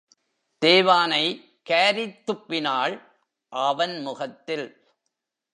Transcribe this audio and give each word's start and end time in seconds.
தேவானை 0.57 1.23
காரித்துப்பினாள் 1.69 3.01
அவன் 3.49 4.01
முகத்தில். 4.01 4.67